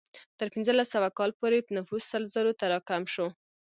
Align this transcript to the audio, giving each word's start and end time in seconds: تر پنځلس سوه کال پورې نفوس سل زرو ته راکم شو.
تر 0.37 0.47
پنځلس 0.53 0.87
سوه 0.95 1.09
کال 1.17 1.31
پورې 1.39 1.57
نفوس 1.77 2.03
سل 2.11 2.23
زرو 2.33 2.51
ته 2.59 2.65
راکم 2.73 3.03
شو. 3.13 3.27